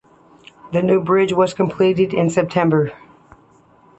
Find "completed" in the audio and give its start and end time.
1.53-2.11